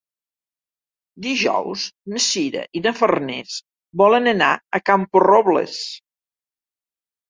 Dijous 1.25 1.83
na 2.15 2.23
Sira 2.29 2.65
i 2.81 2.85
na 2.87 2.95
Farners 3.03 3.61
volen 4.05 4.35
anar 4.35 4.53
a 4.59 4.85
Camporrobles. 4.93 5.81